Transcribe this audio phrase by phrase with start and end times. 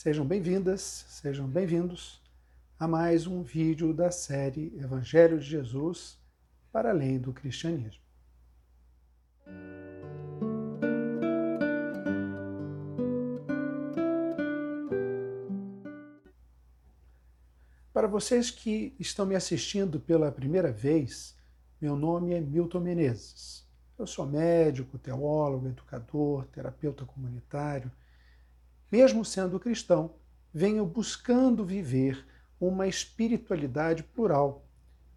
[0.00, 2.22] Sejam bem-vindas, sejam bem-vindos
[2.78, 6.16] a mais um vídeo da série Evangelho de Jesus
[6.70, 8.00] para além do cristianismo.
[17.92, 21.36] Para vocês que estão me assistindo pela primeira vez,
[21.80, 23.66] meu nome é Milton Menezes.
[23.98, 27.90] Eu sou médico, teólogo, educador, terapeuta comunitário
[28.90, 30.14] mesmo sendo cristão,
[30.52, 32.26] venho buscando viver
[32.60, 34.64] uma espiritualidade plural,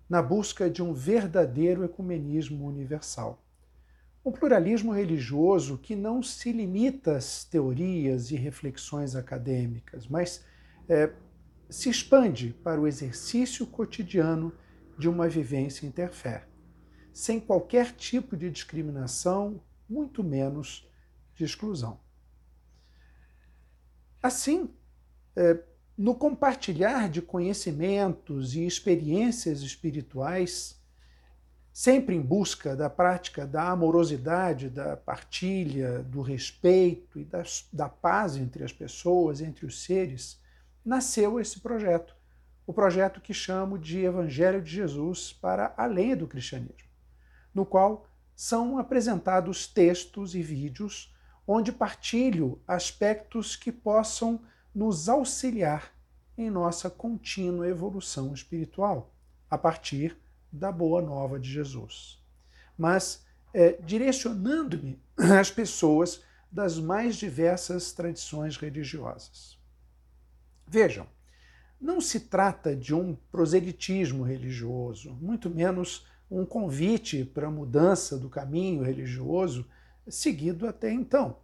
[0.10, 3.42] na busca de um verdadeiro ecumenismo universal.
[4.24, 10.44] Um pluralismo religioso que não se limita às teorias e reflexões acadêmicas, mas
[10.88, 11.12] é,
[11.70, 14.54] se expande para o exercício cotidiano
[15.00, 16.46] de uma vivência interfé,
[17.14, 20.88] sem qualquer tipo de discriminação, muito menos
[21.34, 22.00] de exclusão.
[24.22, 24.70] Assim,
[25.36, 25.60] é,
[25.98, 30.80] no compartilhar de conhecimentos e experiências espirituais,
[31.72, 38.36] sempre em busca da prática da amorosidade, da partilha, do respeito e da, da paz
[38.36, 40.40] entre as pessoas, entre os seres,
[40.84, 42.16] nasceu esse projeto.
[42.68, 46.90] O projeto que chamo de Evangelho de Jesus para além do cristianismo,
[47.54, 51.14] no qual são apresentados textos e vídeos
[51.48, 54.40] onde partilho aspectos que possam
[54.74, 55.92] nos auxiliar
[56.38, 59.14] em nossa contínua evolução espiritual,
[59.50, 60.18] a partir
[60.52, 62.20] da boa nova de Jesus.
[62.78, 65.00] Mas é, direcionando-me
[65.40, 69.58] às pessoas das mais diversas tradições religiosas.
[70.68, 71.08] Vejam,
[71.80, 78.30] não se trata de um proselitismo religioso, muito menos um convite para a mudança do
[78.30, 79.66] caminho religioso
[80.12, 81.38] seguido até então.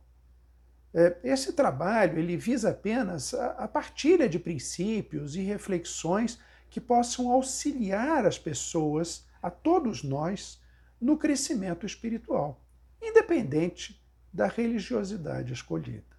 [0.94, 8.26] É, esse trabalho ele visa apenas a partilha de princípios e reflexões que possam auxiliar
[8.26, 10.62] as pessoas, a todos nós,
[11.00, 12.66] no crescimento espiritual,
[13.02, 14.04] independente
[14.34, 16.18] da religiosidade escolhida.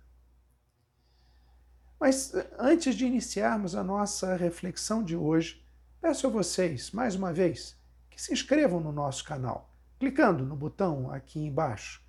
[2.00, 5.66] Mas antes de iniciarmos a nossa reflexão de hoje,
[6.00, 7.76] peço a vocês, mais uma vez,
[8.08, 12.00] que se inscrevam no nosso canal, clicando no botão aqui embaixo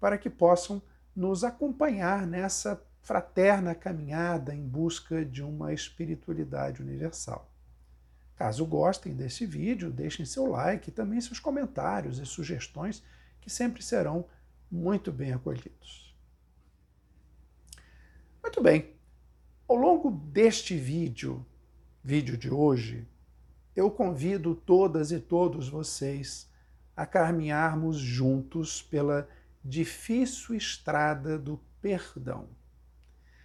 [0.00, 0.82] para que possam
[1.14, 7.50] nos acompanhar nessa fraterna caminhada em busca de uma espiritualidade universal.
[8.34, 13.02] Caso gostem desse vídeo, deixem seu like e também seus comentários e sugestões,
[13.40, 14.26] que sempre serão
[14.70, 16.14] muito bem acolhidos.
[18.42, 18.94] Muito bem,
[19.68, 21.44] ao longo deste vídeo,
[22.02, 23.06] vídeo de hoje,
[23.74, 26.48] eu convido todas e todos vocês
[26.96, 29.28] a caminharmos juntos pela
[29.66, 32.48] difícil estrada do perdão.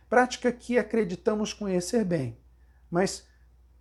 [0.10, 2.38] Prática que acreditamos conhecer bem,
[2.90, 3.28] mas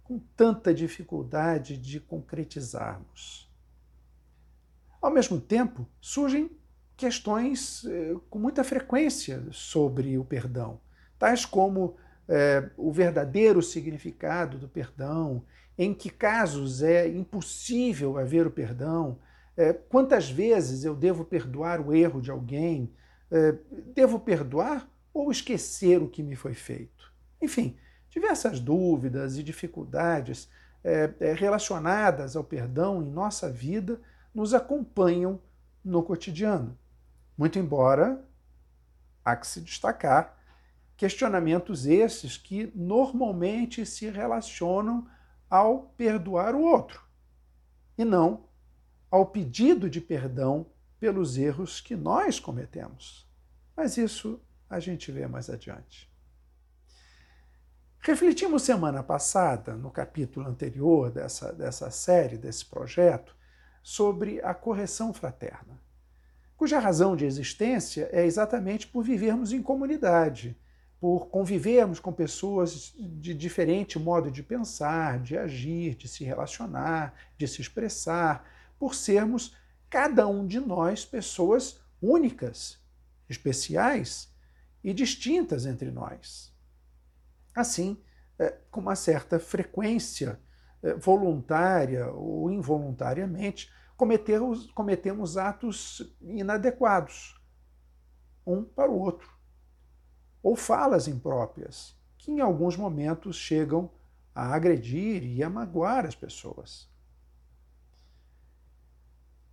[0.03, 3.49] com tanta dificuldade de concretizarmos.
[5.00, 6.50] Ao mesmo tempo, surgem
[6.97, 10.81] questões eh, com muita frequência sobre o perdão,
[11.19, 11.97] tais como
[12.29, 15.43] eh, o verdadeiro significado do perdão,
[15.79, 19.19] em que casos é impossível haver o perdão,
[19.60, 22.91] é, quantas vezes eu devo perdoar o erro de alguém?
[23.31, 23.54] É,
[23.94, 27.12] devo perdoar ou esquecer o que me foi feito?
[27.43, 27.76] Enfim,
[28.09, 30.49] diversas dúvidas e dificuldades
[30.82, 34.00] é, é relacionadas ao perdão em nossa vida
[34.34, 35.38] nos acompanham
[35.84, 36.78] no cotidiano.
[37.37, 38.25] Muito embora,
[39.22, 40.38] há que se destacar,
[40.97, 45.06] questionamentos esses que normalmente se relacionam
[45.50, 47.03] ao perdoar o outro
[47.99, 48.49] e não
[49.10, 50.66] ao pedido de perdão
[50.98, 53.28] pelos erros que nós cometemos.
[53.76, 56.10] Mas isso a gente vê mais adiante.
[58.03, 63.37] Refletimos semana passada, no capítulo anterior dessa, dessa série, desse projeto,
[63.82, 65.81] sobre a correção fraterna,
[66.56, 70.56] cuja razão de existência é exatamente por vivermos em comunidade,
[71.00, 77.49] por convivermos com pessoas de diferente modo de pensar, de agir, de se relacionar, de
[77.49, 78.44] se expressar,
[78.81, 79.55] por sermos
[79.91, 82.82] cada um de nós pessoas únicas,
[83.29, 84.35] especiais
[84.82, 86.56] e distintas entre nós.
[87.55, 88.03] Assim,
[88.38, 90.41] é, com uma certa frequência
[90.82, 97.38] é, voluntária ou involuntariamente, cometemos, cometemos atos inadequados,
[98.47, 99.31] um para o outro,
[100.43, 103.91] ou falas impróprias, que em alguns momentos chegam
[104.35, 106.89] a agredir e a magoar as pessoas.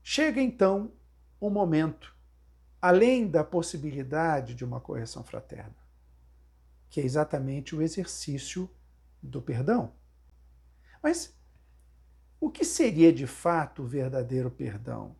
[0.09, 0.93] Chega então
[1.39, 2.15] um momento,
[2.81, 5.75] além da possibilidade de uma correção fraterna.
[6.89, 8.69] que é exatamente o exercício
[9.21, 9.91] do perdão.
[11.03, 11.37] Mas
[12.39, 15.13] o que seria de fato o verdadeiro perdão?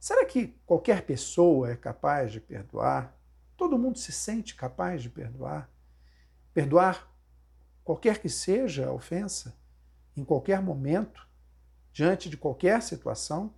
[0.00, 3.16] Será que qualquer pessoa é capaz de perdoar?
[3.56, 5.70] Todo mundo se sente capaz de perdoar?
[6.52, 7.08] Perdoar
[7.84, 9.56] qualquer que seja a ofensa,
[10.16, 11.28] em qualquer momento,
[11.92, 13.54] diante de qualquer situação?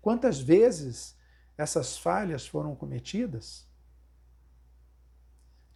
[0.00, 1.16] Quantas vezes
[1.56, 3.68] essas falhas foram cometidas?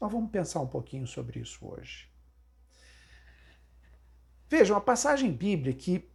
[0.01, 2.09] Nós vamos pensar um pouquinho sobre isso hoje.
[4.49, 6.11] Vejam, a passagem bíblica que,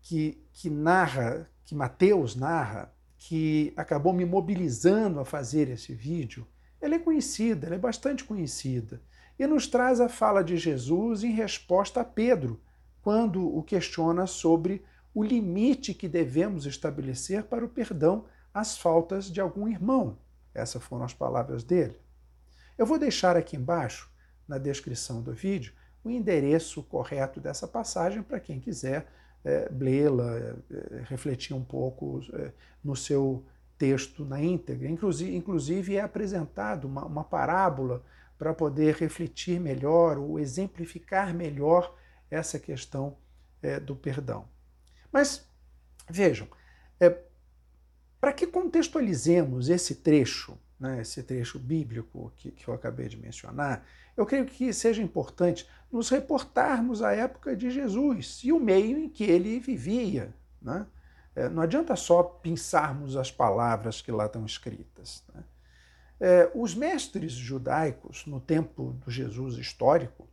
[0.00, 6.46] que, que narra, que Mateus narra, que acabou me mobilizando a fazer esse vídeo,
[6.80, 9.02] ela é conhecida, ela é bastante conhecida,
[9.38, 12.60] e nos traz a fala de Jesus em resposta a Pedro,
[13.02, 14.84] quando o questiona sobre
[15.18, 20.16] o limite que devemos estabelecer para o perdão às faltas de algum irmão.
[20.54, 21.98] Essas foram as palavras dele.
[22.78, 24.08] Eu vou deixar aqui embaixo,
[24.46, 25.72] na descrição do vídeo,
[26.04, 29.08] o endereço correto dessa passagem para quem quiser
[29.44, 32.52] é, lê-la, é, refletir um pouco é,
[32.84, 33.44] no seu
[33.76, 34.88] texto na íntegra.
[34.88, 38.04] Inclusive, inclusive é apresentado uma, uma parábola
[38.38, 41.92] para poder refletir melhor ou exemplificar melhor
[42.30, 43.16] essa questão
[43.60, 44.46] é, do perdão.
[45.12, 45.46] Mas
[46.08, 46.48] vejam,
[47.00, 47.16] é,
[48.20, 53.84] para que contextualizemos esse trecho, né, esse trecho bíblico que, que eu acabei de mencionar,
[54.16, 59.08] eu creio que seja importante nos reportarmos à época de Jesus e o meio em
[59.08, 60.34] que ele vivia.
[60.60, 60.86] Né?
[61.34, 65.22] É, não adianta só pensarmos as palavras que lá estão escritas.
[65.32, 65.44] Né?
[66.20, 70.28] É, os mestres judaicos, no tempo do Jesus histórico,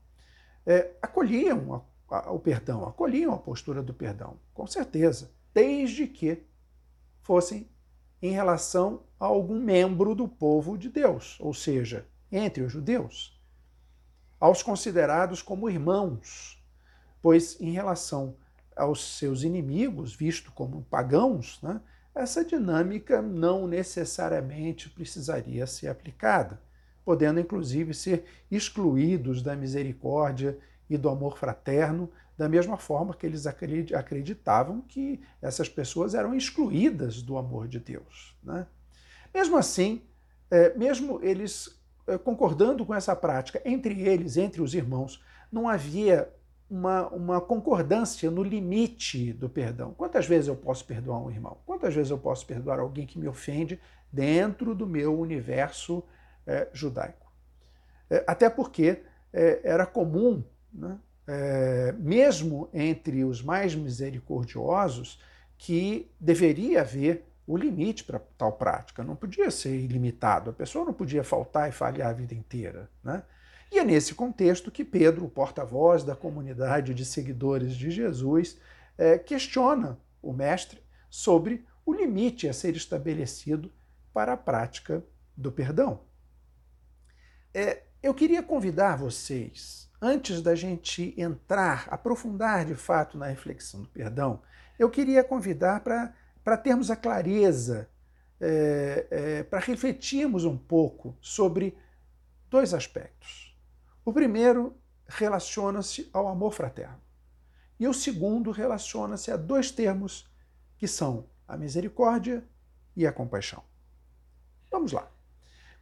[0.66, 6.44] é, acolhiam o perdão, acolhiam a postura do perdão, com certeza, desde que
[7.22, 7.70] fossem
[8.22, 13.36] em relação a algum membro do povo de Deus, ou seja, entre os judeus
[14.40, 16.64] aos considerados como irmãos,
[17.22, 18.36] pois em relação
[18.76, 21.82] aos seus inimigos, visto como pagãos, né,
[22.14, 26.62] essa dinâmica não necessariamente precisaria ser aplicada,
[27.04, 30.58] podendo inclusive ser excluídos da misericórdia
[30.90, 37.22] e do amor fraterno, da mesma forma que eles acreditavam que essas pessoas eram excluídas
[37.22, 38.38] do amor de Deus.
[38.44, 38.68] Né?
[39.34, 40.02] Mesmo assim,
[40.52, 46.32] é, mesmo eles eh, concordando com essa prática entre eles, entre os irmãos, não havia
[46.70, 49.94] uma, uma concordância no limite do perdão.
[49.94, 51.58] Quantas vezes eu posso perdoar um irmão?
[51.66, 53.80] Quantas vezes eu posso perdoar alguém que me ofende
[54.12, 56.04] dentro do meu universo
[56.46, 57.32] é, judaico?
[58.10, 59.02] É, até porque
[59.34, 60.44] é, era comum,
[60.76, 61.00] né,
[61.98, 65.20] mesmo entre os mais misericordiosos,
[65.58, 69.04] que deveria haver o limite para tal prática.
[69.04, 70.50] Não podia ser ilimitado.
[70.50, 72.90] A pessoa não podia faltar e falhar a vida inteira.
[73.04, 73.24] Né?
[73.72, 78.58] E é nesse contexto que Pedro, o porta-voz da comunidade de seguidores de Jesus,
[78.98, 80.80] é, questiona o mestre
[81.10, 83.72] sobre o limite a ser estabelecido
[84.14, 85.04] para a prática
[85.38, 86.02] do perdão.
[87.54, 93.90] É, eu queria convidar vocês, antes da gente entrar, aprofundar de fato na reflexão do
[93.90, 94.42] perdão,
[94.78, 97.90] eu queria convidar para termos a clareza,
[98.40, 101.78] é, é, para refletirmos um pouco sobre
[102.50, 103.58] dois aspectos.
[104.04, 104.76] O primeiro
[105.08, 107.02] relaciona-se ao amor fraterno.
[107.80, 110.30] E o segundo relaciona-se a dois termos
[110.78, 112.44] que são a misericórdia
[112.96, 113.64] e a compaixão.
[114.72, 115.10] Vamos lá.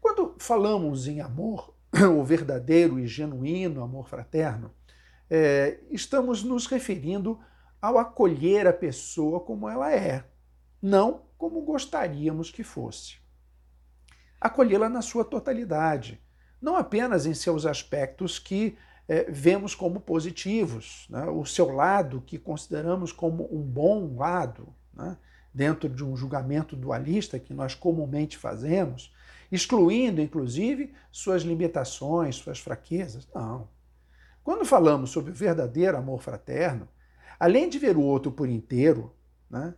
[0.02, 1.73] Quando falamos em amor,
[2.18, 4.72] o verdadeiro e genuíno amor fraterno,
[5.30, 7.40] é, estamos nos referindo
[7.82, 10.26] ao acolher a pessoa como ela é,
[10.82, 13.18] não como gostaríamos que fosse.
[14.42, 16.22] Acolhê-la na sua totalidade,
[16.62, 21.26] não apenas em seus aspectos que é, vemos como positivos, né?
[21.26, 25.18] o seu lado que consideramos como um bom lado, né?
[25.54, 29.14] dentro de um julgamento dualista que nós comumente fazemos,
[29.54, 33.28] excluindo, inclusive, suas limitações, suas fraquezas.
[33.34, 33.68] Não.
[34.44, 36.88] Quando falamos sobre o verdadeiro amor fraterno,
[37.40, 39.14] além de ver o outro por inteiro,
[39.50, 39.76] né,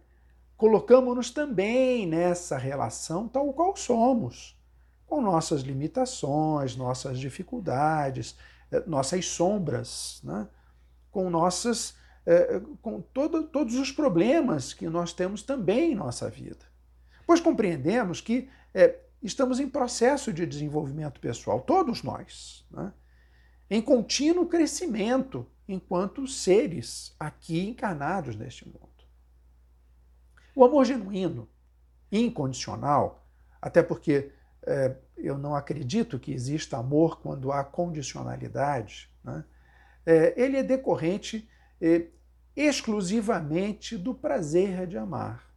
[0.56, 4.58] colocamos-nos também nessa relação tal qual somos,
[5.06, 8.38] com nossas limitações, nossas dificuldades,
[8.72, 10.48] eh, nossas sombras, né?
[11.12, 16.66] com nossas eh, com todo, todos os problemas que nós temos também em nossa vida.
[17.28, 22.94] Pois compreendemos que é, estamos em processo de desenvolvimento pessoal, todos nós, né?
[23.70, 28.80] em contínuo crescimento enquanto seres aqui encarnados neste mundo.
[30.56, 31.50] O amor genuíno,
[32.12, 33.28] incondicional,
[33.62, 34.32] até porque
[34.66, 39.44] é, eu não acredito que exista amor quando há condicionalidade, né?
[40.06, 41.50] é, ele é decorrente
[41.82, 42.08] é,
[42.56, 45.52] exclusivamente do prazer de amar,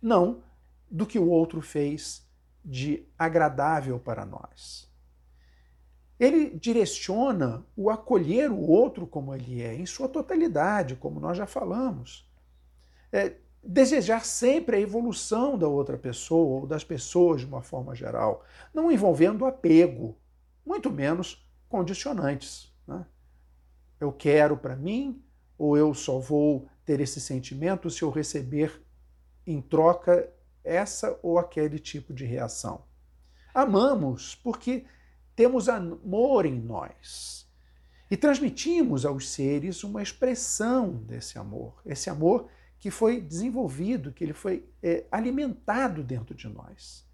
[0.00, 0.42] não
[0.90, 2.28] do que o outro fez
[2.64, 4.90] de agradável para nós.
[6.18, 11.46] Ele direciona o acolher o outro como ele é, em sua totalidade, como nós já
[11.46, 12.28] falamos.
[13.10, 18.44] É, desejar sempre a evolução da outra pessoa ou das pessoas de uma forma geral,
[18.72, 20.16] não envolvendo apego,
[20.64, 22.70] muito menos condicionantes.
[22.86, 23.06] Né?
[23.98, 25.22] Eu quero para mim,
[25.56, 28.82] ou eu só vou ter esse sentimento se eu receber
[29.46, 30.30] em troca
[30.64, 32.84] essa ou aquele tipo de reação.
[33.54, 34.84] Amamos porque
[35.34, 37.48] temos amor em nós.
[38.10, 42.48] E transmitimos aos seres uma expressão desse amor, esse amor
[42.78, 47.06] que foi desenvolvido, que ele foi é, alimentado dentro de nós.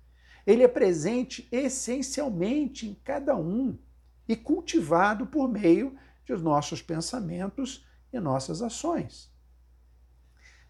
[0.47, 3.77] Ele é presente essencialmente em cada um
[4.29, 9.31] e cultivado por meio de nossos pensamentos e nossas ações.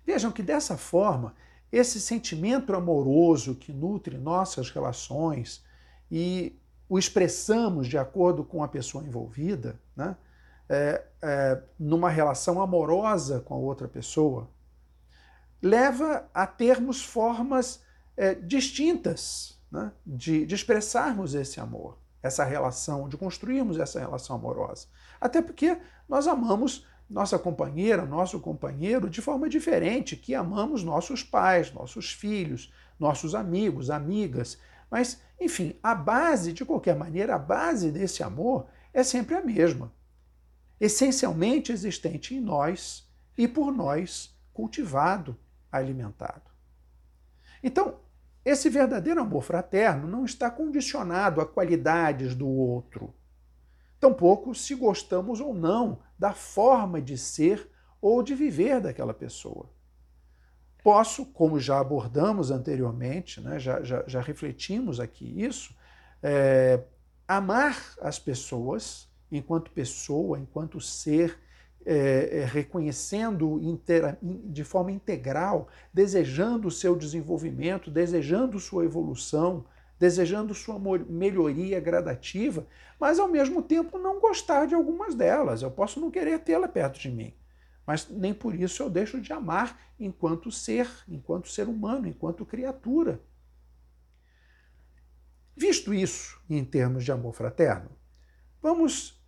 [0.05, 1.35] Vejam que dessa forma,
[1.77, 5.63] esse sentimento amoroso que nutre nossas relações
[6.11, 10.17] e o expressamos de acordo com a pessoa envolvida, né?
[10.69, 14.51] É, é, numa relação amorosa com a outra pessoa,
[15.63, 17.83] leva a termos formas
[18.17, 19.93] é, distintas né?
[20.05, 24.89] de, de expressarmos esse amor, essa relação, de construirmos essa relação amorosa.
[25.21, 25.79] Até porque
[26.09, 32.73] nós amamos nossa companheira, nosso companheiro de forma diferente que amamos nossos pais, nossos filhos,
[32.99, 34.59] nossos amigos, amigas,
[34.91, 39.93] mas, enfim, a base, de qualquer maneira, a base desse amor é sempre a mesma.
[40.81, 45.37] Essencialmente existente em nós e por nós cultivado,
[45.71, 46.51] alimentado.
[47.63, 48.01] Então,
[48.45, 53.13] esse verdadeiro amor fraterno não está condicionado a qualidades do outro.
[53.99, 59.71] Tampouco se gostamos ou não da forma de ser ou de viver daquela pessoa.
[60.83, 65.75] Posso, como já abordamos anteriormente, né, já, já, já refletimos aqui isso,
[66.23, 66.81] é,
[67.27, 71.39] amar as pessoas enquanto pessoa, enquanto ser,
[71.85, 73.61] é, é, reconhecendo
[74.23, 79.65] de forma integral, desejando o seu desenvolvimento, desejando sua evolução,
[79.99, 82.67] desejando sua melhoria gradativa,
[82.99, 85.63] mas ao mesmo tempo não gostar de algumas delas.
[85.63, 87.35] Eu posso não querer tê-la perto de mim
[87.87, 93.21] mas nem por isso eu deixo de amar enquanto ser, enquanto ser humano, enquanto criatura.
[95.57, 97.91] Visto isso em termos de amor fraterno,
[98.61, 99.25] vamos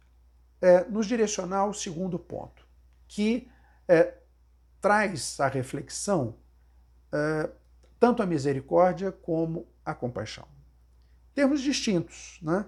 [0.60, 2.66] é, nos direcionar ao segundo ponto,
[3.06, 3.48] que
[3.87, 4.18] é,
[4.80, 6.37] traz a reflexão
[7.12, 7.50] é,
[7.98, 10.46] tanto a misericórdia como a compaixão.
[11.38, 12.66] Termos distintos, né?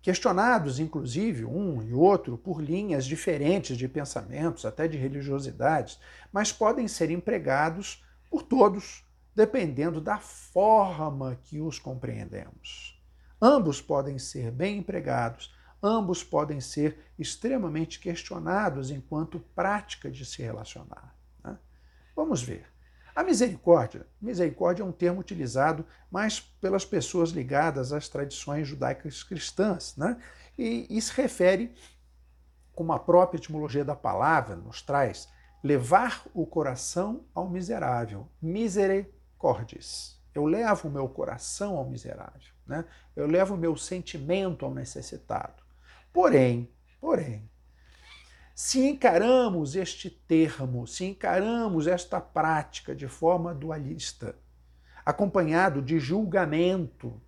[0.00, 6.00] questionados, inclusive, um e outro, por linhas diferentes de pensamentos, até de religiosidades,
[6.32, 9.04] mas podem ser empregados por todos,
[9.34, 12.98] dependendo da forma que os compreendemos.
[13.38, 21.14] Ambos podem ser bem empregados, ambos podem ser extremamente questionados enquanto prática de se relacionar.
[21.44, 21.58] Né?
[22.16, 22.75] Vamos ver.
[23.16, 29.96] A misericórdia, misericórdia é um termo utilizado mais pelas pessoas ligadas às tradições judaicas cristãs,
[29.96, 30.20] né?
[30.58, 31.74] E, e se refere,
[32.74, 35.30] como a própria etimologia da palavra nos traz,
[35.64, 40.22] levar o coração ao miserável, misericordis.
[40.34, 42.84] Eu levo o meu coração ao miserável, né?
[43.16, 45.62] Eu levo o meu sentimento ao necessitado.
[46.12, 46.70] Porém,
[47.00, 47.50] porém,
[48.58, 54.34] se encaramos este termo, se encaramos esta prática de forma dualista,
[55.04, 57.20] acompanhado de julgamento,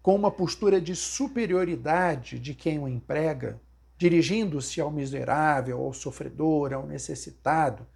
[0.00, 3.60] com uma postura de superioridade de quem o emprega,
[3.98, 7.86] dirigindo-se ao miserável, ao sofredor, ao necessitado,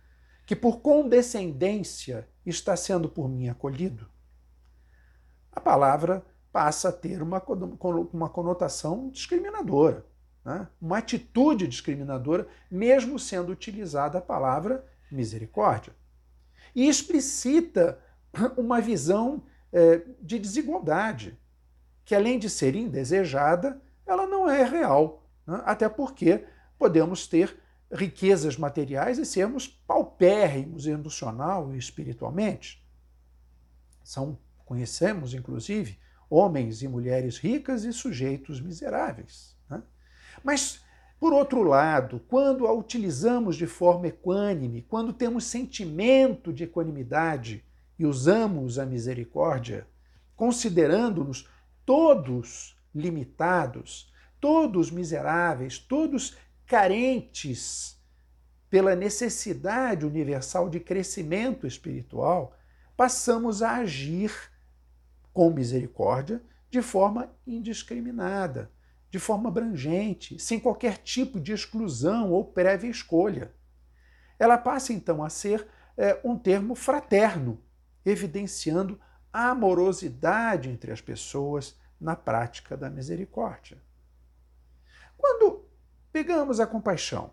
[0.44, 4.06] que por condescendência está sendo por mim acolhido,
[5.50, 6.22] a palavra
[6.52, 7.42] passa a ter uma,
[8.12, 10.04] uma conotação discriminadora
[10.44, 10.68] né?
[10.80, 15.94] uma atitude discriminadora, mesmo sendo utilizada a palavra misericórdia.
[16.74, 17.98] E explicita
[18.56, 21.38] uma visão é, de desigualdade,
[22.04, 25.26] que além de ser indesejada, ela não é real.
[25.46, 25.62] Né?
[25.64, 26.44] Até porque
[26.78, 27.58] podemos ter
[27.90, 32.84] riquezas materiais e sermos paupérrimos emocional e espiritualmente.
[34.02, 35.98] São, conhecemos, inclusive,
[36.28, 39.53] homens e mulheres ricas e sujeitos miseráveis.
[40.42, 40.80] Mas,
[41.20, 47.64] por outro lado, quando a utilizamos de forma equânime, quando temos sentimento de equanimidade
[47.98, 49.86] e usamos a misericórdia,
[50.36, 51.48] considerando-nos
[51.84, 56.36] todos limitados, todos miseráveis, todos
[56.66, 57.98] carentes
[58.68, 62.56] pela necessidade universal de crescimento espiritual,
[62.96, 64.32] passamos a agir
[65.32, 68.70] com misericórdia de forma indiscriminada,
[69.14, 73.54] de forma abrangente, sem qualquer tipo de exclusão ou prévia escolha.
[74.40, 77.62] Ela passa então a ser é, um termo fraterno,
[78.04, 79.00] evidenciando
[79.32, 83.78] a amorosidade entre as pessoas na prática da misericórdia.
[85.16, 85.64] Quando
[86.10, 87.30] pegamos a compaixão,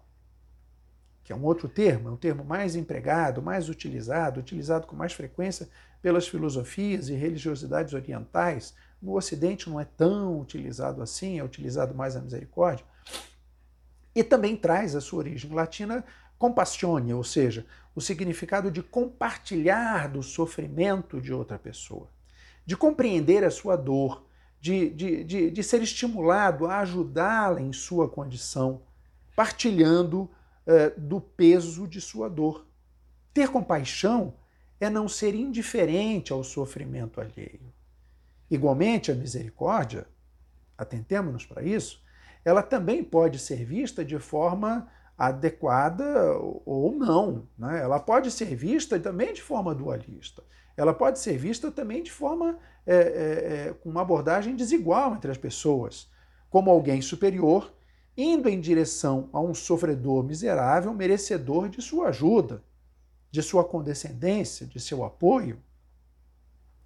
[1.24, 5.14] que é um outro termo, é um termo mais empregado, mais utilizado, utilizado com mais
[5.14, 5.68] frequência
[6.00, 12.16] pelas filosofias e religiosidades orientais, no Ocidente não é tão utilizado assim, é utilizado mais
[12.16, 12.86] a misericórdia.
[14.14, 16.04] E também traz a sua origem latina
[16.38, 17.66] compassione, ou seja,
[17.96, 22.08] o significado de compartilhar do sofrimento de outra pessoa,
[22.66, 24.26] de compreender a sua dor,
[24.60, 28.82] de, de, de, de ser estimulado a ajudá-la em sua condição,
[29.36, 32.66] partilhando uh, do peso de sua dor.
[33.34, 34.34] Ter compaixão
[34.80, 37.71] é não ser indiferente ao sofrimento alheio.
[38.52, 40.06] Igualmente, a misericórdia,
[40.78, 42.04] atentemos-nos para isso,
[42.44, 46.04] ela também pode ser vista de forma adequada
[46.66, 47.48] ou não.
[47.58, 47.82] Né?
[47.82, 50.44] Ela pode ser vista também de forma dualista.
[50.76, 55.32] Ela pode ser vista também de forma é, é, é, com uma abordagem desigual entre
[55.32, 56.10] as pessoas,
[56.50, 57.74] como alguém superior
[58.18, 62.62] indo em direção a um sofredor miserável, merecedor de sua ajuda,
[63.30, 65.62] de sua condescendência, de seu apoio.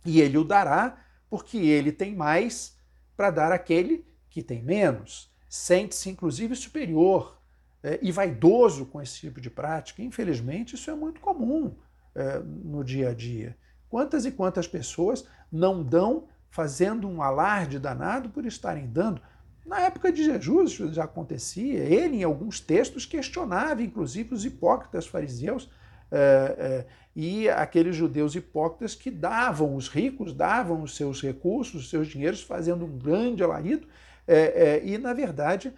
[0.05, 1.04] E ele o dará
[1.36, 2.77] porque ele tem mais
[3.18, 5.30] para dar àquele que tem menos.
[5.50, 7.38] Sente-se, inclusive, superior
[7.84, 10.01] é, e vaidoso com esse tipo de prática.
[10.01, 11.75] Infelizmente, isso é muito comum
[12.15, 13.58] é, no dia a dia.
[13.90, 19.22] Quantas e quantas pessoas não dão fazendo um alarde danado por estarem dando?
[19.66, 21.79] Na época de Jesus isso já acontecia.
[21.79, 25.70] Ele, em alguns textos, questionava, inclusive, os hipócritas fariseus
[26.16, 31.90] é, é, e aqueles judeus hipócritas que davam, os ricos davam os seus recursos, os
[31.90, 33.86] seus dinheiros, fazendo um grande alarido,
[34.25, 35.74] é, e, na verdade,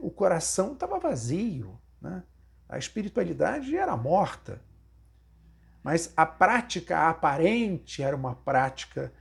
[0.00, 1.78] o coração estava vazio.
[2.00, 2.22] Né?
[2.68, 4.60] A espiritualidade era morta.
[5.82, 9.12] Mas a prática aparente era uma prática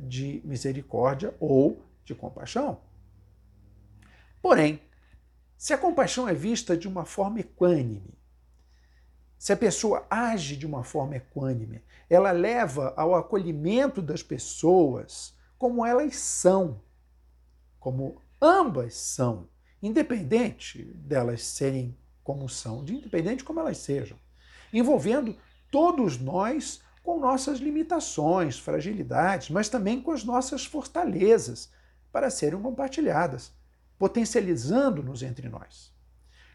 [0.00, 2.80] de misericórdia ou de compaixão.
[4.40, 4.80] Porém,
[5.56, 8.18] se a compaixão é vista de uma forma equânime,
[9.42, 15.84] se a pessoa age de uma forma equânime, ela leva ao acolhimento das pessoas como
[15.84, 16.80] elas são,
[17.80, 19.48] como ambas são,
[19.82, 24.16] independente delas serem como são, de independente como elas sejam,
[24.72, 25.36] envolvendo
[25.72, 31.68] todos nós com nossas limitações, fragilidades, mas também com as nossas fortalezas
[32.12, 33.52] para serem compartilhadas,
[33.98, 35.92] potencializando-nos entre nós.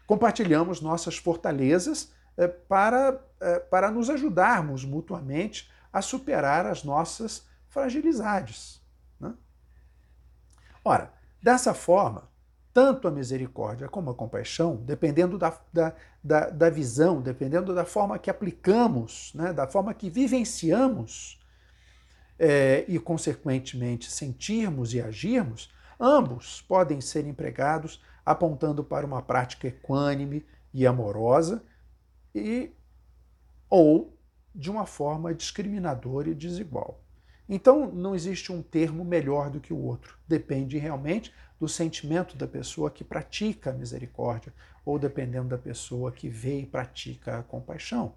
[0.06, 8.80] Compartilhamos nossas fortalezas para, é, para nos ajudarmos mutuamente a superar as nossas fragilidades.
[9.18, 9.34] Né?
[10.84, 12.28] Ora, dessa forma,
[12.72, 18.18] tanto a misericórdia como a compaixão, dependendo da, da, da, da visão, dependendo da forma
[18.18, 21.40] que aplicamos, né, da forma que vivenciamos
[22.38, 30.46] é, e, consequentemente, sentirmos e agirmos, ambos podem ser empregados apontando para uma prática equânime
[30.72, 31.64] e amorosa
[32.34, 32.72] e
[33.68, 34.16] ou
[34.54, 37.00] de uma forma discriminadora e desigual.
[37.48, 40.18] Então, não existe um termo melhor do que o outro.
[40.26, 44.52] Depende realmente do sentimento da pessoa que pratica a misericórdia
[44.84, 48.14] ou dependendo da pessoa que vê e pratica a compaixão.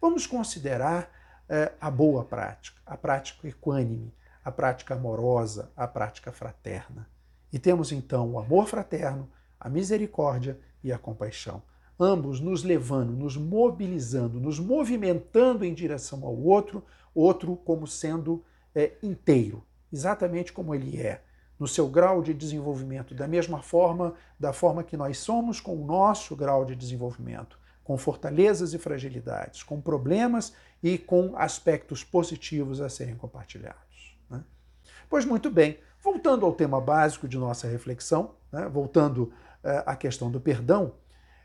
[0.00, 1.10] Vamos considerar
[1.48, 4.12] eh, a boa prática, a prática equânime,
[4.44, 7.08] a prática amorosa, a prática fraterna.
[7.52, 11.62] E temos então o amor fraterno, a misericórdia e a compaixão
[12.00, 16.82] ambos nos levando, nos mobilizando, nos movimentando em direção ao outro,
[17.14, 18.42] outro como sendo
[18.74, 21.22] é, inteiro, exatamente como ele é,
[21.58, 25.84] no seu grau de desenvolvimento, da mesma forma, da forma que nós somos com o
[25.84, 32.88] nosso grau de desenvolvimento, com fortalezas e fragilidades, com problemas e com aspectos positivos a
[32.88, 34.18] serem compartilhados.
[34.30, 34.42] Né?
[35.08, 38.66] Pois muito bem, voltando ao tema básico de nossa reflexão, né?
[38.68, 39.24] voltando
[39.62, 40.94] uh, à questão do perdão,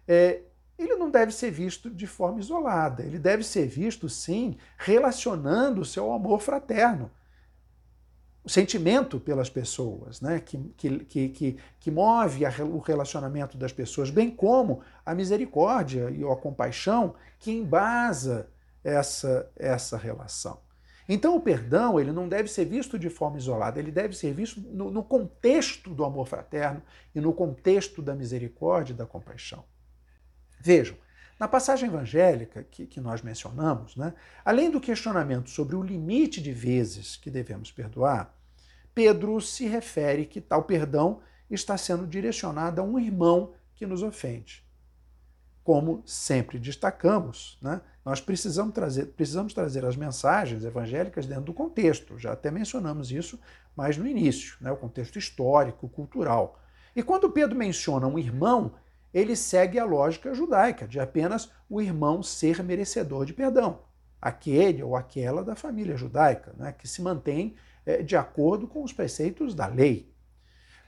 [0.07, 0.41] é,
[0.77, 5.85] ele não deve ser visto de forma isolada, ele deve ser visto, sim, relacionando o
[5.85, 7.09] seu amor fraterno.
[8.43, 10.39] O sentimento pelas pessoas, né?
[10.39, 16.35] que, que, que, que move o relacionamento das pessoas, bem como a misericórdia e a
[16.35, 18.47] compaixão que embasa
[18.83, 20.59] essa, essa relação.
[21.07, 24.59] Então o perdão ele não deve ser visto de forma isolada, ele deve ser visto
[24.59, 26.81] no, no contexto do amor fraterno
[27.13, 29.63] e no contexto da misericórdia e da compaixão.
[30.65, 30.97] Vejam,
[31.39, 36.51] na passagem evangélica que, que nós mencionamos, né, além do questionamento sobre o limite de
[36.51, 38.35] vezes que devemos perdoar,
[38.91, 44.65] Pedro se refere que tal perdão está sendo direcionado a um irmão que nos ofende.
[45.63, 52.17] Como sempre destacamos, né, nós precisamos trazer, precisamos trazer as mensagens evangélicas dentro do contexto.
[52.17, 53.39] Já até mencionamos isso
[53.75, 56.59] mais no início, né, o contexto histórico, cultural.
[56.95, 58.73] E quando Pedro menciona um irmão,
[59.15, 63.79] ele segue a lógica judaica de apenas o irmão ser merecedor de perdão,
[64.21, 68.91] aquele ou aquela da família judaica, né, que se mantém é, de acordo com os
[68.91, 70.13] preceitos da lei.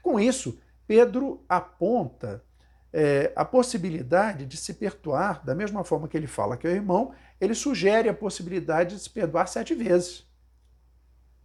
[0.02, 2.44] Com isso, Pedro aponta
[2.92, 6.74] é, a possibilidade de se perdoar, da mesma forma que ele fala que é o
[6.74, 10.27] irmão, ele sugere a possibilidade de se perdoar sete vezes.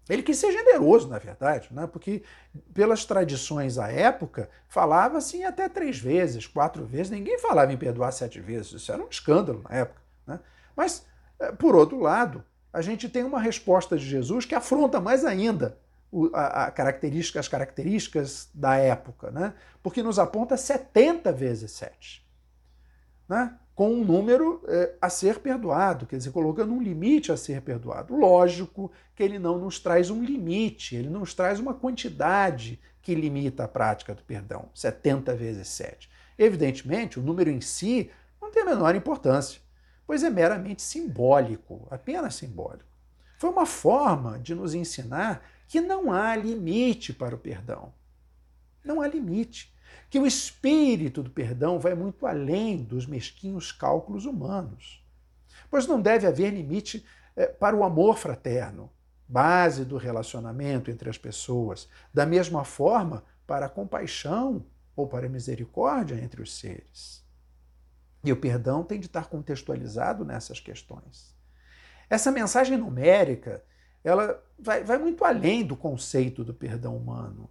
[0.09, 1.87] Ele quis ser generoso, na verdade, né?
[1.87, 2.23] porque
[2.73, 8.11] pelas tradições à época, falava assim até três vezes, quatro vezes, ninguém falava em perdoar
[8.11, 10.01] sete vezes, isso era um escândalo na época.
[10.27, 10.39] Né?
[10.75, 11.05] Mas,
[11.39, 15.77] eh, por outro lado, a gente tem uma resposta de Jesus que afronta mais ainda
[16.33, 19.53] a, a característica, as características da época, né?
[19.81, 22.27] porque nos aponta 70 vezes 7.
[23.29, 23.57] Né?
[23.75, 28.15] Com um número é, a ser perdoado, quer dizer, colocando um limite a ser perdoado.
[28.15, 33.63] Lógico que ele não nos traz um limite, ele nos traz uma quantidade que limita
[33.63, 36.09] a prática do perdão, 70 vezes 7.
[36.37, 38.09] Evidentemente, o número em si
[38.41, 39.59] não tem a menor importância,
[40.05, 42.93] pois é meramente simbólico, apenas simbólico.
[43.37, 47.93] Foi uma forma de nos ensinar que não há limite para o perdão.
[48.83, 49.72] Não há limite
[50.13, 55.03] que o espírito do perdão vai muito além dos mesquinhos cálculos humanos.
[55.71, 57.03] Pois não deve haver limite
[57.35, 58.91] eh, para o amor fraterno,
[59.27, 64.63] base do relacionamento entre as pessoas, da mesma forma para a compaixão
[64.95, 67.25] ou para a misericórdia entre os seres.
[68.23, 71.35] E o perdão tem de estar contextualizado nessas questões.
[72.07, 73.63] Essa mensagem numérica,
[74.03, 77.49] ela vai, vai muito além do conceito do perdão humano.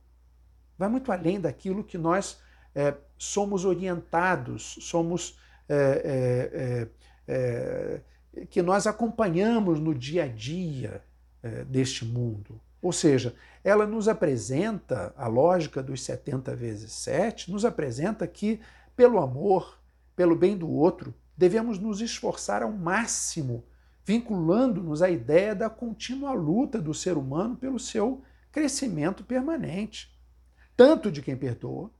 [0.79, 2.41] Vai muito além daquilo que nós
[2.75, 6.89] é, somos orientados, somos é,
[7.29, 8.01] é, é,
[8.35, 11.03] é que nós acompanhamos no dia a dia
[11.43, 12.61] é, deste mundo.
[12.81, 18.61] Ou seja, ela nos apresenta, a lógica dos 70 vezes 7, nos apresenta que,
[18.97, 19.79] pelo amor,
[20.17, 23.65] pelo bem do outro, devemos nos esforçar ao máximo,
[24.05, 30.13] vinculando-nos à ideia da contínua luta do ser humano pelo seu crescimento permanente,
[30.77, 31.91] tanto de quem perdoa,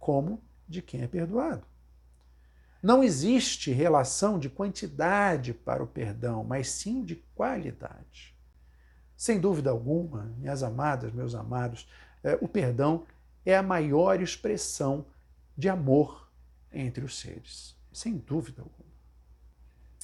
[0.00, 1.64] como de quem é perdoado.
[2.82, 8.34] Não existe relação de quantidade para o perdão, mas sim de qualidade.
[9.14, 11.86] Sem dúvida alguma, minhas amadas, meus amados,
[12.24, 13.04] eh, o perdão
[13.44, 15.04] é a maior expressão
[15.56, 16.26] de amor
[16.72, 17.76] entre os seres.
[17.92, 18.90] Sem dúvida alguma.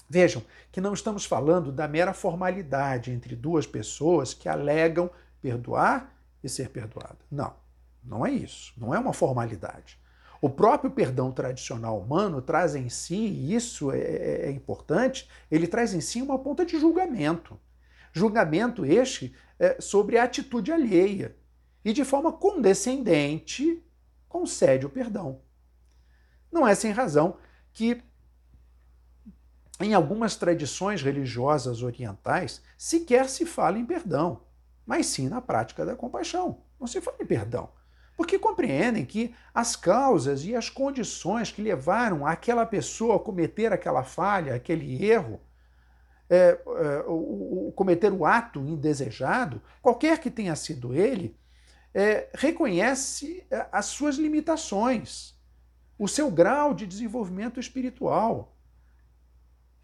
[0.09, 6.49] Vejam que não estamos falando da mera formalidade entre duas pessoas que alegam perdoar e
[6.49, 7.19] ser perdoada.
[7.31, 7.55] Não.
[8.07, 9.99] Não é isso, não é uma formalidade.
[10.41, 15.67] O próprio perdão tradicional humano traz em si, e isso é, é, é importante, ele
[15.67, 17.59] traz em si uma ponta de julgamento.
[18.13, 21.37] Julgamento este é, sobre a atitude alheia.
[21.85, 23.83] E de forma condescendente
[24.29, 25.41] concede o perdão.
[26.51, 27.37] Não é sem razão
[27.73, 28.03] que
[29.81, 34.43] em algumas tradições religiosas orientais sequer se fala em perdão,
[34.85, 36.63] mas sim na prática da compaixão.
[36.81, 37.71] Não se fala em perdão
[38.17, 44.03] porque compreendem que as causas e as condições que levaram aquela pessoa a cometer aquela
[44.03, 45.41] falha, aquele erro,
[46.29, 51.37] é, é, o, o, cometer o ato indesejado, qualquer que tenha sido ele,
[51.95, 55.35] é, reconhece é, as suas limitações,
[55.99, 58.57] o seu grau de desenvolvimento espiritual.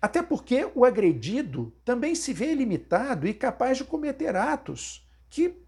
[0.01, 5.62] Até porque o agredido também se vê limitado e capaz de cometer atos que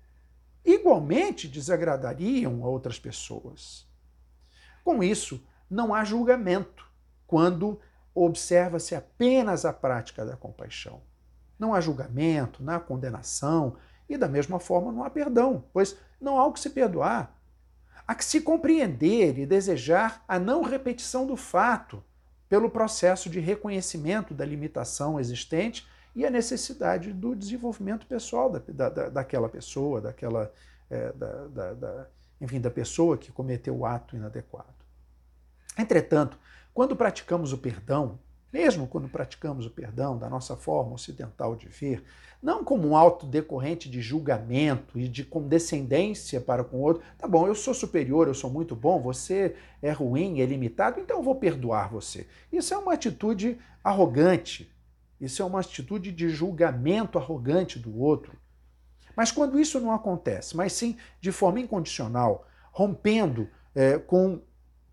[0.65, 3.87] igualmente desagradariam a outras pessoas.
[4.83, 6.87] Com isso, não há julgamento
[7.27, 7.81] quando
[8.15, 11.03] observa-se apenas a prática da compaixão.
[11.59, 13.77] Não há julgamento, não há condenação
[14.09, 17.37] e, da mesma forma, não há perdão, pois não há o que se perdoar.
[18.07, 22.05] Há que se compreender e desejar a não repetição do fato
[22.49, 29.09] pelo processo de reconhecimento da limitação existente e a necessidade do desenvolvimento pessoal da, da,
[29.09, 30.53] daquela pessoa, daquela,
[30.89, 32.07] é, da, da,
[32.41, 34.75] enfim, da pessoa que cometeu o ato inadequado.
[35.77, 36.39] Entretanto,
[36.73, 38.19] quando praticamos o perdão,
[38.53, 42.05] mesmo quando praticamos o perdão da nossa forma ocidental de ver,
[42.41, 47.03] não como um auto decorrente de julgamento e de condescendência para com o outro.
[47.19, 51.17] Tá bom, eu sou superior, eu sou muito bom, você é ruim, é limitado, então
[51.17, 52.29] eu vou perdoar você.
[52.53, 54.71] Isso é uma atitude arrogante.
[55.25, 58.37] Isso é uma atitude de julgamento arrogante do outro.
[59.17, 64.41] Mas quando isso não acontece, mas sim de forma incondicional, rompendo é, com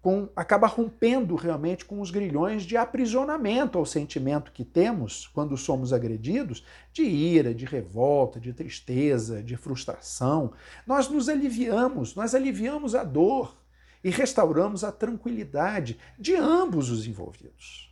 [0.01, 5.93] com, acaba rompendo realmente com os grilhões de aprisionamento ao sentimento que temos quando somos
[5.93, 10.53] agredidos, de ira, de revolta, de tristeza, de frustração.
[10.87, 13.55] Nós nos aliviamos, nós aliviamos a dor
[14.03, 17.90] e restauramos a tranquilidade de ambos os envolvidos,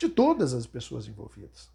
[0.00, 1.68] de todas as pessoas envolvidas.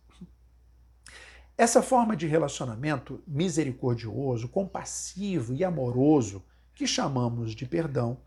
[1.55, 8.17] Essa forma de relacionamento misericordioso, compassivo e amoroso, que chamamos de perdão,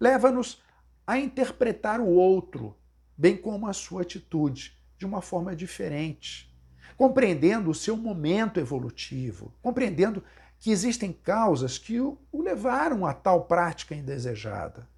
[0.00, 0.60] leva-nos
[1.06, 2.76] a interpretar o outro,
[3.16, 6.52] bem como a sua atitude, de uma forma diferente,
[6.96, 10.22] compreendendo o seu momento evolutivo, compreendendo
[10.58, 14.88] que existem causas que o levaram a tal prática indesejada.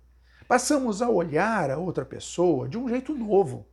[0.48, 3.69] Passamos a olhar a outra pessoa de um jeito novo,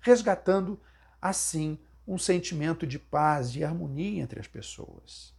[0.00, 0.78] resgatando
[1.20, 5.34] assim um sentimento de paz e harmonia entre as pessoas.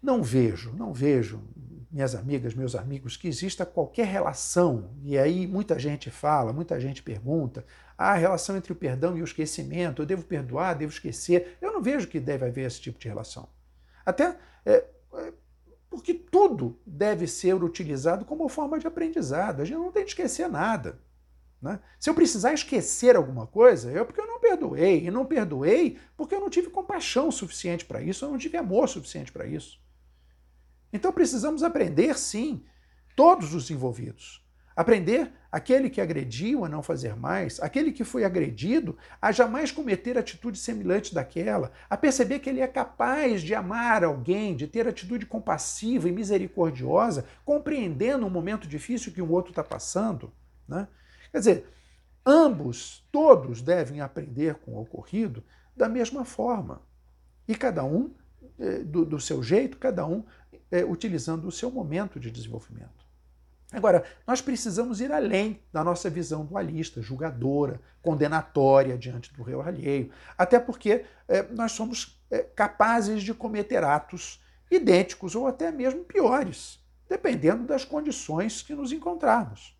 [0.00, 1.42] Não vejo, não vejo,
[1.90, 7.02] minhas amigas, meus amigos, que exista qualquer relação, e aí muita gente fala, muita gente
[7.02, 7.64] pergunta,
[7.96, 11.58] ah, a relação entre o perdão e o esquecimento, eu devo perdoar, devo esquecer.
[11.60, 13.48] Eu não vejo que deve haver esse tipo de relação.
[14.06, 14.84] Até é,
[15.14, 15.32] é,
[15.90, 19.62] porque tudo deve ser utilizado como forma de aprendizado.
[19.62, 21.00] A gente não tem de esquecer nada.
[21.60, 21.80] Né?
[21.98, 25.04] Se eu precisar esquecer alguma coisa, é porque eu não perdoei.
[25.04, 28.88] E não perdoei porque eu não tive compaixão suficiente para isso, eu não tive amor
[28.88, 29.80] suficiente para isso.
[30.92, 32.64] Então precisamos aprender, sim,
[33.14, 34.46] todos os envolvidos.
[34.74, 40.16] Aprender aquele que agrediu a não fazer mais, aquele que foi agredido a jamais cometer
[40.16, 45.26] atitude semelhante daquela, a perceber que ele é capaz de amar alguém, de ter atitude
[45.26, 50.32] compassiva e misericordiosa, compreendendo um momento difícil que o outro está passando.
[50.68, 50.86] Né?
[51.30, 51.66] Quer dizer,
[52.24, 55.42] ambos, todos devem aprender com o ocorrido
[55.76, 56.82] da mesma forma.
[57.46, 58.12] E cada um
[58.58, 60.24] eh, do, do seu jeito, cada um
[60.70, 63.06] é, utilizando o seu momento de desenvolvimento.
[63.70, 70.10] Agora, nós precisamos ir além da nossa visão dualista, julgadora, condenatória diante do réu alheio,
[70.38, 76.82] até porque é, nós somos é, capazes de cometer atos idênticos ou até mesmo piores,
[77.08, 79.77] dependendo das condições que nos encontrarmos.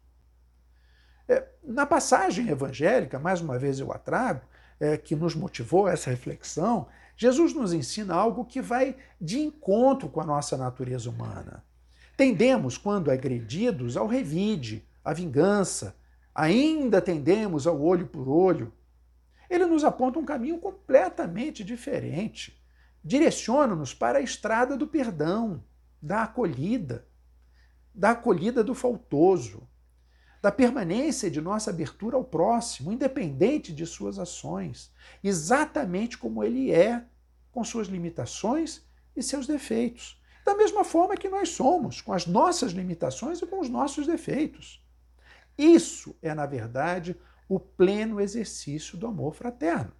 [1.28, 4.40] É, na passagem evangélica, mais uma vez eu a trago,
[4.80, 10.20] é, que nos motivou essa reflexão, Jesus nos ensina algo que vai de encontro com
[10.20, 11.64] a nossa natureza humana.
[12.16, 15.96] Tendemos, quando agredidos, ao revide, à vingança,
[16.34, 18.72] ainda tendemos ao olho por olho.
[19.50, 22.60] Ele nos aponta um caminho completamente diferente.
[23.04, 25.62] Direciona-nos para a estrada do perdão,
[26.00, 27.06] da acolhida,
[27.94, 29.68] da acolhida do faltoso,
[30.40, 37.04] da permanência de nossa abertura ao próximo, independente de suas ações, exatamente como ele é,
[37.50, 38.82] com suas limitações
[39.16, 40.20] e seus defeitos.
[40.44, 44.82] Da mesma forma que nós somos, com as nossas limitações e com os nossos defeitos.
[45.58, 47.16] Isso é, na verdade,
[47.48, 49.92] o pleno exercício do amor fraterno.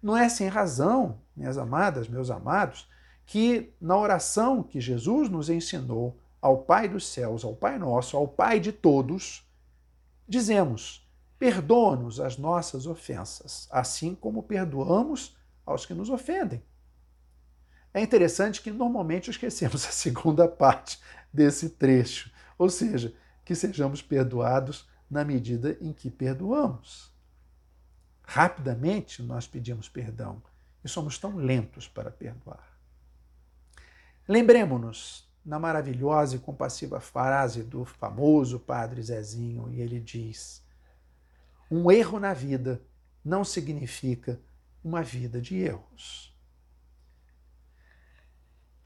[0.00, 2.88] Não é sem razão, minhas amadas, meus amados,
[3.26, 8.28] que na oração que Jesus nos ensinou ao Pai dos céus, ao Pai nosso, ao
[8.28, 9.48] Pai de todos,
[10.28, 16.62] dizemos: perdoa-nos as nossas ofensas, assim como perdoamos aos que nos ofendem.
[17.94, 21.00] É interessante que normalmente esquecemos a segunda parte
[21.32, 27.10] desse trecho, ou seja, que sejamos perdoados na medida em que perdoamos.
[28.22, 30.42] Rapidamente nós pedimos perdão
[30.84, 32.68] e somos tão lentos para perdoar.
[34.28, 40.64] Lembremos-nos na maravilhosa e compassiva frase do famoso Padre Zezinho, e ele diz:
[41.70, 42.80] Um erro na vida
[43.24, 44.40] não significa
[44.82, 46.34] uma vida de erros.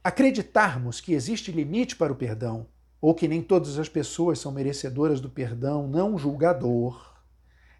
[0.03, 2.67] Acreditarmos que existe limite para o perdão,
[3.01, 7.17] ou que nem todas as pessoas são merecedoras do perdão não julgador,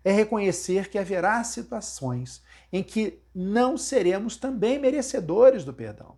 [0.03, 6.17] é reconhecer que haverá situações em que não seremos também merecedores do perdão,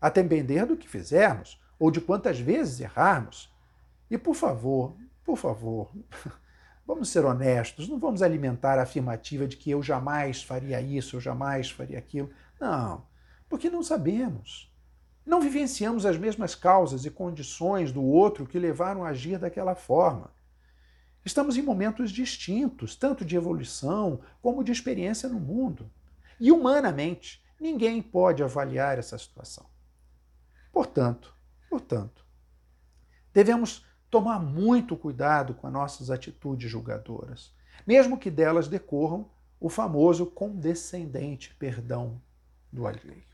[0.00, 3.52] a depender do que fizermos ou de quantas vezes errarmos.
[4.10, 5.90] E por favor, por favor,
[6.86, 11.20] vamos ser honestos, não vamos alimentar a afirmativa de que eu jamais faria isso, eu
[11.20, 12.30] jamais faria aquilo.
[12.60, 13.04] Não,
[13.48, 14.72] porque não sabemos.
[15.24, 20.30] Não vivenciamos as mesmas causas e condições do outro que levaram a agir daquela forma.
[21.24, 25.90] Estamos em momentos distintos, tanto de evolução como de experiência no mundo.
[26.38, 29.64] E humanamente, ninguém pode avaliar essa situação.
[30.70, 31.33] Portanto,
[31.74, 32.24] portanto,
[33.32, 37.52] devemos tomar muito cuidado com as nossas atitudes julgadoras,
[37.84, 42.22] mesmo que delas decorram o famoso condescendente perdão
[42.70, 43.24] do alheio.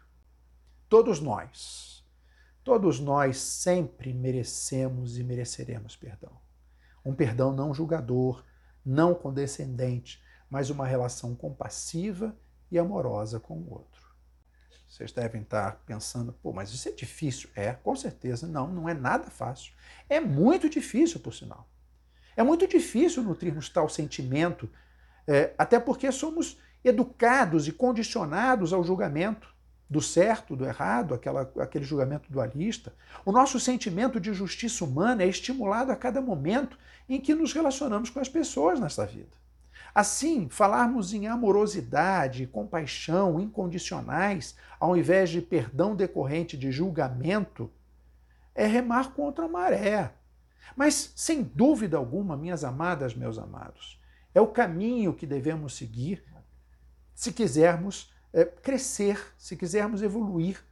[0.89, 2.03] Todos nós,
[2.65, 6.33] todos nós sempre merecemos e mereceremos perdão.
[7.05, 8.43] Um perdão não julgador,
[8.83, 12.35] não condescendente, mas uma relação compassiva
[12.71, 14.00] e amorosa com o outro.
[14.91, 17.49] Vocês devem estar pensando, pô, mas isso é difícil.
[17.55, 18.49] É, com certeza.
[18.49, 19.73] Não, não é nada fácil.
[20.09, 21.69] É muito difícil, por sinal.
[22.37, 24.69] É muito difícil nutrirmos tal sentimento,
[25.29, 29.55] é, até porque somos educados e condicionados ao julgamento
[29.89, 32.93] do certo, do errado, aquela, aquele julgamento dualista.
[33.25, 36.77] O nosso sentimento de justiça humana é estimulado a cada momento
[37.09, 39.40] em que nos relacionamos com as pessoas nessa vida.
[39.95, 47.71] Assim, falarmos em amorosidade, compaixão incondicionais, ao invés de perdão decorrente de julgamento,
[48.55, 50.15] é remar contra a maré.
[50.77, 54.01] Mas, sem dúvida alguma, minhas amadas, meus amados,
[54.35, 56.25] é o caminho que devemos seguir
[57.15, 60.65] se quisermos é, crescer, se quisermos evoluir.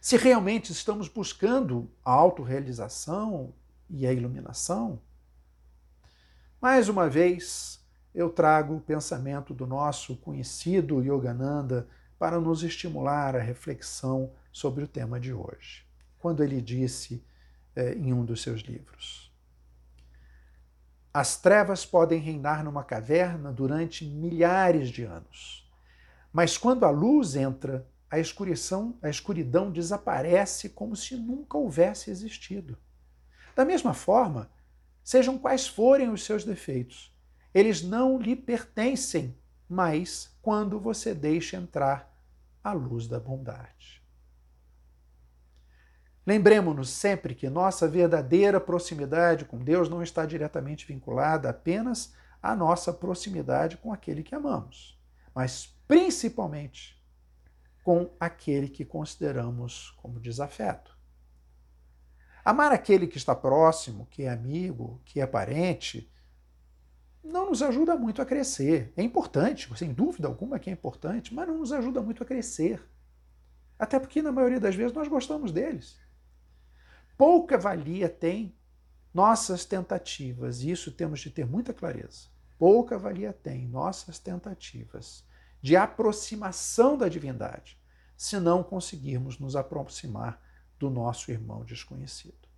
[0.00, 3.52] Se realmente estamos buscando a autorrealização
[3.90, 5.00] e a iluminação.
[6.60, 7.83] Mais uma vez,
[8.14, 14.88] eu trago o pensamento do nosso conhecido Yogananda para nos estimular a reflexão sobre o
[14.88, 15.84] tema de hoje,
[16.18, 17.24] quando ele disse
[17.74, 19.32] é, em um dos seus livros:
[21.12, 25.64] As trevas podem reinar numa caverna durante milhares de anos
[26.34, 32.76] mas quando a luz entra, a escuridão, a escuridão desaparece como se nunca houvesse existido.
[33.54, 34.50] Da mesma forma,
[35.00, 37.13] sejam quais forem os seus defeitos,
[37.54, 39.38] eles não lhe pertencem
[39.68, 42.12] mais quando você deixa entrar
[42.62, 44.02] a luz da bondade.
[46.26, 52.92] Lembremos-nos sempre que nossa verdadeira proximidade com Deus não está diretamente vinculada apenas à nossa
[52.92, 54.98] proximidade com aquele que amamos,
[55.34, 57.00] mas principalmente
[57.84, 60.96] com aquele que consideramos como desafeto.
[62.42, 66.10] Amar aquele que está próximo, que é amigo, que é parente,
[67.24, 68.92] não nos ajuda muito a crescer.
[68.96, 72.86] É importante, sem dúvida alguma que é importante, mas não nos ajuda muito a crescer.
[73.78, 75.98] Até porque, na maioria das vezes, nós gostamos deles.
[77.16, 78.54] Pouca valia tem
[79.12, 82.28] nossas tentativas, e isso temos de ter muita clareza.
[82.58, 85.24] Pouca valia tem nossas tentativas
[85.62, 87.78] de aproximação da divindade,
[88.16, 90.40] se não conseguirmos nos aproximar
[90.78, 92.48] do nosso irmão desconhecido.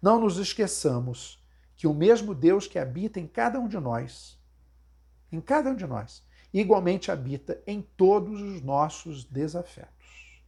[0.00, 1.37] Não nos esqueçamos
[1.78, 4.36] que o mesmo Deus que habita em cada um de nós,
[5.30, 10.42] em cada um de nós, igualmente habita em todos os nossos desafetos.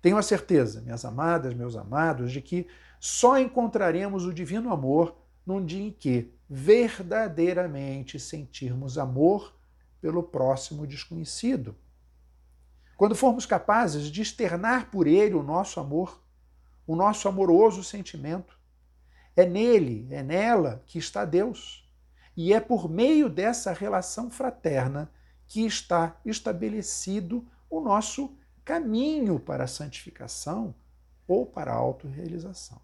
[0.00, 2.68] Tenho a certeza, minhas amadas, meus amados, de que
[3.00, 9.52] só encontraremos o divino amor num dia em que verdadeiramente sentirmos amor
[10.00, 11.74] pelo próximo desconhecido.
[12.96, 16.22] Quando formos capazes de externar por ele o nosso amor,
[16.86, 18.56] o nosso amoroso sentimento,
[19.36, 21.88] é nele, é nela que está Deus.
[22.36, 25.10] E é por meio dessa relação fraterna
[25.46, 30.74] que está estabelecido o nosso caminho para a santificação
[31.26, 32.80] ou para a autorrealização.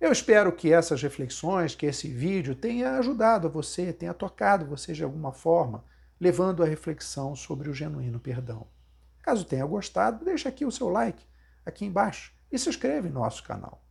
[0.00, 5.02] Eu espero que essas reflexões, que esse vídeo tenha ajudado você, tenha tocado você de
[5.02, 5.84] alguma forma,
[6.20, 8.66] levando a reflexão sobre o genuíno perdão.
[9.22, 11.24] Caso tenha gostado, deixa aqui o seu like
[11.64, 13.83] aqui embaixo e se inscreve no nosso canal?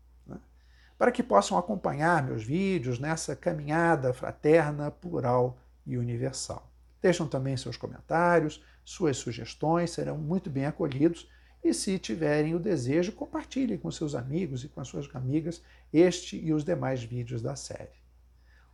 [1.03, 6.71] Para que possam acompanhar meus vídeos nessa caminhada fraterna, plural e universal.
[7.01, 11.29] Deixam também seus comentários, suas sugestões serão muito bem acolhidos
[11.61, 15.61] e se tiverem o desejo, compartilhem com seus amigos e com as suas amigas
[15.91, 18.01] este e os demais vídeos da série.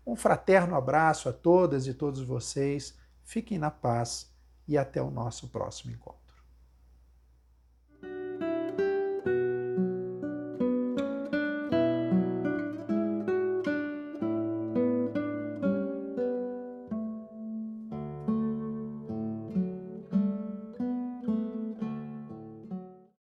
[0.06, 4.32] Um fraterno abraço a todas e todos vocês, fiquem na paz
[4.68, 6.19] e até o nosso próximo encontro.